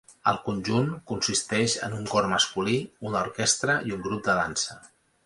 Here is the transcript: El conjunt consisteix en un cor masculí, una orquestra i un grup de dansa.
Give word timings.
El 0.29 0.37
conjunt 0.45 0.87
consisteix 1.11 1.75
en 1.87 1.93
un 1.97 2.07
cor 2.13 2.29
masculí, 2.31 2.79
una 3.11 3.21
orquestra 3.21 3.77
i 3.91 3.95
un 3.99 4.03
grup 4.09 4.25
de 4.31 4.37
dansa. 4.41 4.81